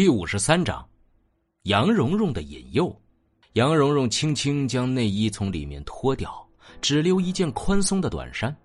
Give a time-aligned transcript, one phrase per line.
[0.00, 0.88] 第五十三章，
[1.64, 2.90] 杨蓉蓉的引诱。
[3.52, 6.42] 杨蓉蓉轻轻将内衣从里面脱掉，
[6.80, 8.56] 只留一件宽松的短衫，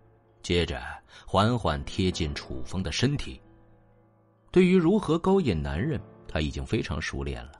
[0.42, 0.82] 接着
[1.28, 3.38] 缓缓贴近楚风的身体。
[4.50, 7.52] 对于如何勾引男人，她已经非常熟练了。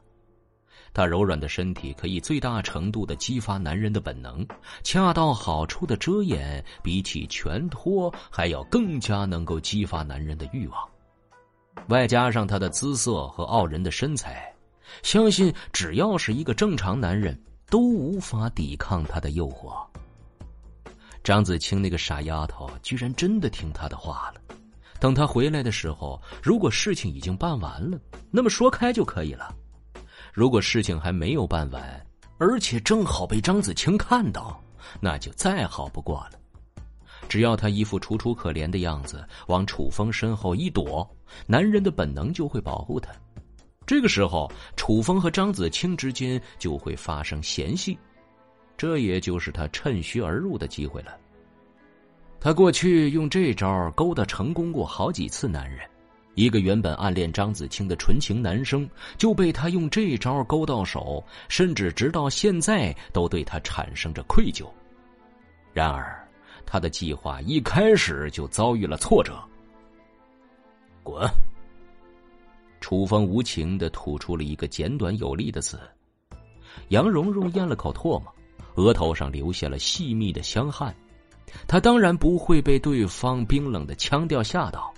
[0.94, 4.48] 她柔软的身体可以最大程度的激发男人的本能，
[4.86, 10.90] 恰到好处的遮掩，比起全脱还要更加能够激发男人的欲望。
[11.88, 14.54] 外加上她的姿色和傲人的身材，
[15.04, 17.40] 相信只要是一个正常男人，
[17.70, 19.76] 都无法抵抗她的诱惑。
[21.24, 24.42] 张子清那个傻丫头，居然真的听他的话了。
[25.00, 28.00] 等他回来的时候，如果事情已经办完了，
[28.32, 29.54] 那么说开就可以了；
[30.34, 34.62] 如果事情还没有办完，而且正好被张子清看到，
[35.00, 36.40] 那就再好不过了。
[37.28, 41.08] 只要他一副楚楚可怜的样子，往楚风身后一躲，
[41.48, 43.12] 男人的本能就会保护他。
[43.86, 47.98] 这个时候，楚风和张子清之间就会发生嫌隙，
[48.76, 51.16] 这也就是他趁虚而入的机会了。
[52.40, 55.80] 他过去用这招勾搭成功过好几次男人，
[56.34, 64.68] 一个原本暗恋张子清的纯情男生就被他用这招勾到手，甚至直到现在都对他产生着愧疚。
[65.74, 66.25] 然而。
[66.66, 69.38] 他的计划一开始就遭遇了挫折。
[71.04, 71.30] 滚！
[72.82, 75.80] 楚风无情的吐出了一个简短有力的字。
[76.90, 78.34] 杨蓉蓉咽了口唾沫，
[78.76, 80.96] 额头上留下了细密的香汗。
[81.68, 84.94] 她当然不会被对方冰冷的腔调吓到，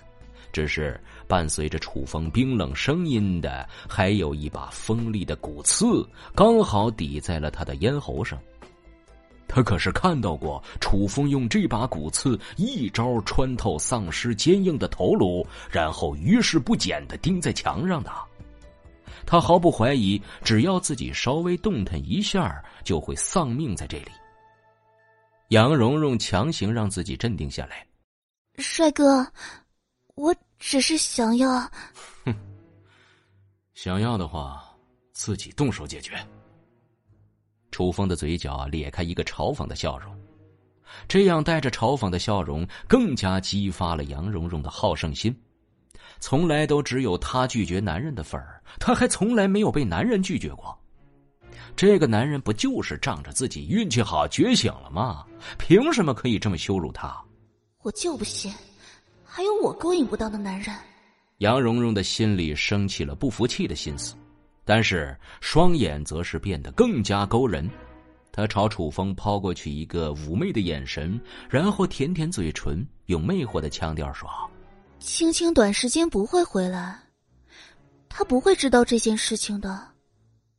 [0.52, 8.38] 只是伴随着楚风冰冷声音的，还有一把锋利的骨刺，刚好抵在了他的咽喉上。
[9.48, 18.12] 他可是看到过楚风用这把骨刺一招穿透丧尸坚硬的头颅，然后于事不减的钉在墙上的。
[19.26, 24.10] 他毫不怀疑，只要自己稍微动弹一下，就会丧命在这里。
[25.48, 27.84] 杨蓉蓉强行让自己镇定下来。
[28.58, 29.26] 帅哥，
[30.14, 31.60] 我只是想要。
[32.24, 32.34] 哼，
[33.74, 34.62] 想要的话，
[35.12, 36.14] 自己动手解决。
[37.70, 40.14] 楚风的嘴角咧开一个嘲讽的笑容，
[41.06, 45.34] 这样带着嘲讽的笑容，更加激发了杨蓉蓉的好胜心。
[46.20, 50.76] 从来都只有她拒绝男人的份儿，她还从来没有被男人拒绝过。
[51.76, 55.24] 这个男人不就是仗着自己运气好觉醒了吗？
[55.58, 57.16] 凭什么可以这么羞辱他？
[57.82, 58.52] 我就不信，
[59.24, 60.74] 还有我勾引不到的男人。
[61.38, 64.16] 杨蓉蓉的心里升起了不服气的心思。
[64.68, 67.66] 但是双眼则是变得更加勾人，
[68.30, 71.18] 他朝楚风抛过去一个妩媚的眼神，
[71.48, 74.28] 然后舔舔嘴唇，用魅惑的腔调说
[75.00, 76.98] ：“青青短时间不会回来，
[78.10, 79.88] 他不会知道这件事情的。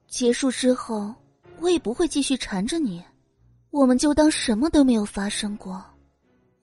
[0.08, 1.14] 结束之后，
[1.60, 3.04] 我也不会继续缠着你，
[3.70, 5.86] 我们就当什么都没有发生过，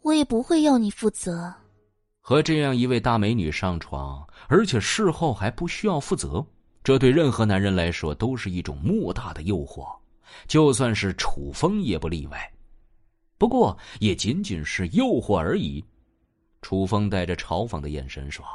[0.03, 1.55] 我也不会要你负责。
[2.21, 6.45] 和这样一位大美女上床，而且事后还不需要负责。”
[6.87, 9.93] 这对任何男人来说都是一种莫大的诱惑，
[10.47, 12.49] 就算是楚风也不例外。
[13.37, 15.85] 不过也仅仅是诱惑而已。
[16.63, 18.47] 楚风带着嘲讽的眼神说：“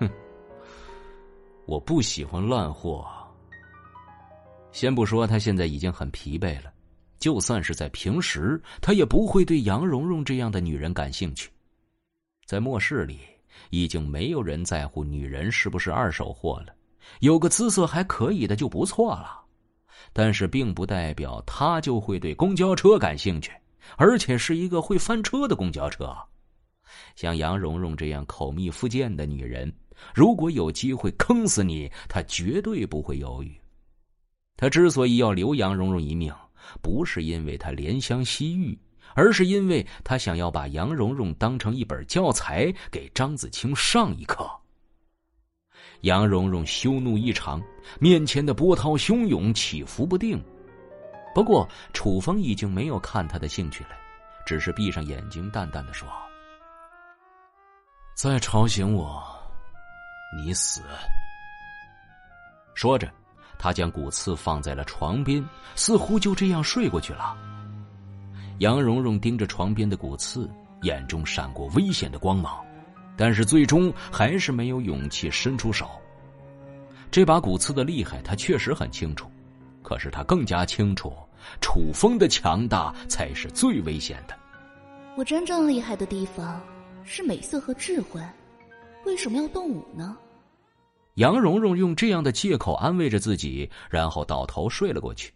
[0.00, 0.08] 哼，
[1.66, 3.06] 我不喜欢烂货。
[4.72, 6.72] 先不说他现在已经很疲惫了，
[7.18, 11.50] 就算是在平时，他也不会对杨蓉蓉这样的女人感兴趣。
[12.46, 13.18] 在末世里，
[13.68, 16.74] 已经没有人在乎女人是不是二手货了。”
[17.20, 19.40] 有个姿色还可以的就不错了，
[20.12, 23.52] 但是并不代表他就会对公交车感兴趣，
[23.96, 26.16] 而且是一个会翻车的公交车。
[27.14, 29.72] 像杨蓉蓉这样口蜜腹剑的女人，
[30.14, 33.54] 如果有机会坑死你，她绝对不会犹豫。
[34.56, 36.34] 他之所以要留杨蓉蓉一命，
[36.82, 38.76] 不是因为他怜香惜玉，
[39.14, 44.50] 而是因为他想要把杨蓉蓉当成一本教材，给张子清上一课。
[46.02, 47.60] 杨蓉蓉羞怒异常，
[47.98, 50.42] 面前的波涛汹涌，起伏不定。
[51.34, 53.90] 不过楚风已经没有看他的兴趣了，
[54.46, 56.08] 只是闭上眼睛，淡淡的说
[58.16, 59.22] ：“再吵醒我，
[60.36, 60.82] 你死。”
[62.74, 63.10] 说着，
[63.58, 67.36] 他将骨刺放在了床边，似乎就这样睡过去了。
[68.58, 70.48] 杨蓉蓉盯着床边的骨刺，
[70.82, 72.64] 眼中闪过危险的光芒。
[73.18, 75.90] 但是最终还是没有勇气伸出手。
[77.10, 79.28] 这把骨刺的厉害，他确实很清楚，
[79.82, 81.12] 可是他更加清楚，
[81.60, 84.34] 楚风的强大才是最危险的。
[85.16, 86.62] 我真正厉害的地方
[87.04, 88.20] 是美色和智慧，
[89.04, 90.16] 为什么要动武呢？
[91.14, 95.32] 杨蓉蓉用这样的借口安慰着自己，然后倒头睡了过去。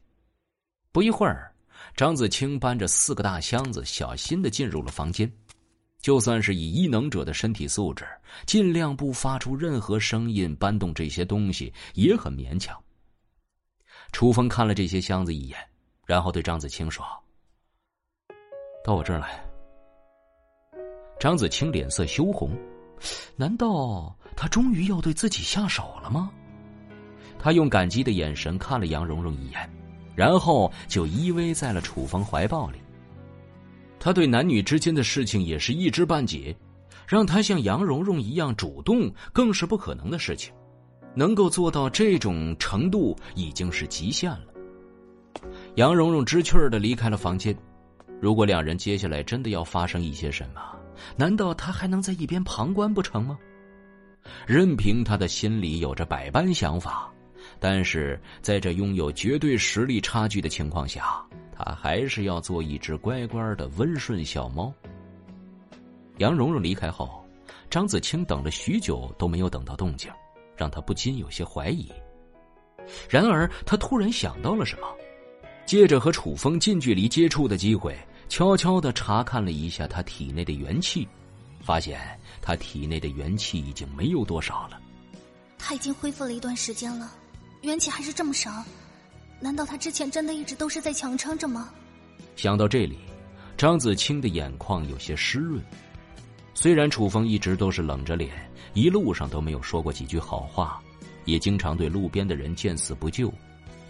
[0.93, 1.51] 不一会儿，
[1.97, 5.29] 张子清搬着四个大箱子，小心的进入了房间。
[6.03, 8.05] 就算是以异能者的身体素质，
[8.45, 12.77] 尽量不发出任何声音，搬动这些东西也很勉强。
[14.11, 15.59] 楚风看了这些箱子一眼，
[16.05, 17.07] 然后对张子清说
[18.85, 19.43] ：“到我这儿来。”
[21.21, 22.51] 张子清脸色羞红，
[23.37, 26.31] 难道他终于要对自己下手了吗？
[27.39, 29.71] 他用感激的眼神看了杨蓉蓉一眼，
[30.17, 32.79] 然后就依偎在了楚风怀抱里。
[34.05, 36.53] 他对男女之间的事情也是一知半解，
[37.07, 40.53] 让他像杨蓉蓉一样主动更是不可能的事情，
[41.15, 44.47] 能够做到这种程度已经是极限了。
[45.77, 47.57] 杨蓉蓉知趣的离开了房间。
[48.21, 50.61] 如果两人接下来真的要发生一些什么，
[51.17, 53.39] 难道他还能在一边旁观不成吗？
[54.49, 57.09] 任凭他的心里有着百般想法，
[57.61, 61.25] 但是在这拥有绝对实力差距的情况下，
[61.65, 64.73] 他还是要做一只乖乖的温顺小猫。
[66.19, 67.25] 杨蓉蓉离开后，
[67.71, 70.11] 张子清等了许久都没有等到动静，
[70.57, 71.89] 让他不禁有些怀疑。
[73.09, 74.89] 然而，他突然想到了什么，
[75.65, 77.97] 借着和楚风近距离接触的机会。
[78.29, 81.07] 悄悄的查看了一下他体内的元气，
[81.61, 82.01] 发现
[82.41, 84.81] 他体内的元气已经没有多少了。
[85.59, 87.13] 他已经恢复了一段时间了，
[87.61, 88.65] 元气还是这么少，
[89.43, 91.69] 难道他之前真的一直都是在强撑着吗？
[92.37, 92.97] 想到这里，
[93.59, 95.61] 张子清的眼眶有些湿润。
[96.55, 98.31] 虽然楚风一直都是冷着脸，
[98.73, 100.81] 一路上都没有说过几句好话，
[101.25, 103.33] 也经常对路边的人见死不救。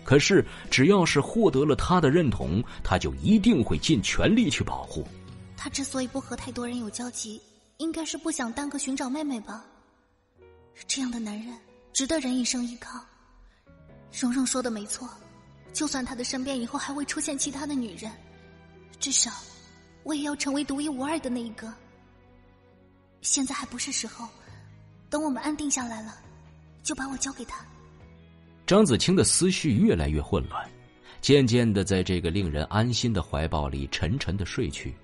[0.04, 5.06] 可是，只要是获得了他的认同，他就一定会尽全力去保护。
[5.56, 7.40] 他之所以不和太多人有交集，
[7.76, 9.64] 应该是不想耽搁寻找妹妹吧。
[10.88, 11.55] 这样的男人
[11.93, 12.98] 值得人一生依靠。
[14.12, 15.08] 蓉蓉说的没错，
[15.72, 18.10] 就算他的身边以后还会出现其他的女人，
[19.00, 19.30] 至少
[20.02, 21.72] 我也要成为独一无二的那一个。
[23.20, 24.28] 现在还不是时候，
[25.08, 26.16] 等我们安定下来了，
[26.82, 27.64] 就把我交给他。
[28.66, 30.69] 张子清的思绪越来越混乱，
[31.20, 34.94] 渐渐的在这个令人安心的怀抱里沉沉的睡去。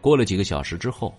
[0.00, 1.14] 过了几个小时之后，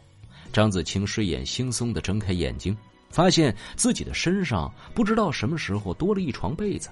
[0.53, 2.75] 张子清睡眼惺忪的睁开眼睛，
[3.09, 6.89] 发现自己的身上不知道什么时候多了一床被子。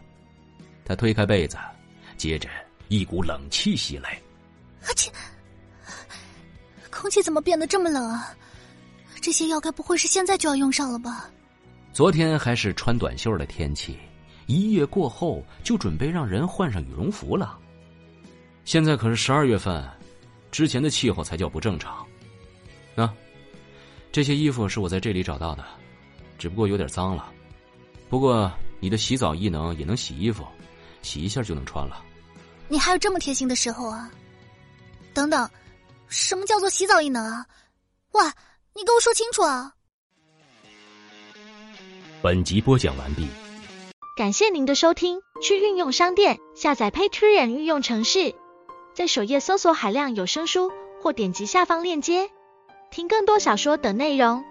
[0.86, 1.58] 他推开被子，
[2.16, 2.48] 接着
[2.88, 4.22] 一股冷气袭来。
[4.86, 5.12] 阿切，
[6.92, 8.34] 空气怎么变得这么冷啊？
[9.20, 11.30] 这些药该不会是现在就要用上了吧？
[11.92, 13.98] 昨天还是穿短袖的天气。
[14.46, 17.58] 一夜过后，就准备让人换上羽绒服了。
[18.64, 19.84] 现在可是十二月份，
[20.52, 22.06] 之前的气候才叫不正常。
[22.96, 23.12] 啊，
[24.12, 25.66] 这些衣服是我在这里找到的，
[26.38, 27.32] 只不过有点脏了。
[28.08, 30.46] 不过你的洗澡异能也能洗衣服，
[31.06, 32.04] 洗一下就能穿了。
[32.68, 34.10] 你还有这么贴心的时候啊？
[35.14, 35.48] 等等，
[36.08, 37.46] 什么叫做洗澡异能啊？
[38.14, 38.34] 哇，
[38.74, 39.74] 你给我说清楚啊！
[42.24, 43.28] 本集播讲完毕。
[44.18, 48.34] 感谢您的收听，去应用商店下载 Patreon 运用城市，
[48.96, 50.72] 在首页搜索海量有声书，
[51.04, 52.32] 或点击下方链接
[52.90, 54.44] 听更多小说等内容。